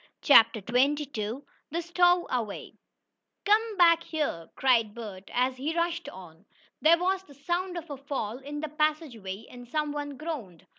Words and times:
CHAPTER 0.23 0.61
XXII 0.67 1.41
THE 1.69 1.83
STOWAWAY 1.83 2.73
"Come 3.45 3.77
back 3.77 4.01
here!" 4.01 4.49
cried 4.55 4.95
Bert, 4.95 5.29
as 5.31 5.57
he 5.57 5.77
rushed 5.77 6.09
on. 6.09 6.43
There 6.81 6.97
was 6.97 7.21
the 7.23 7.35
sound 7.35 7.77
of 7.77 7.87
a 7.91 7.97
fall 7.97 8.39
in 8.39 8.61
the 8.61 8.69
passageway, 8.69 9.45
and 9.47 9.67
some 9.67 9.91
one 9.91 10.17
groaned. 10.17 10.65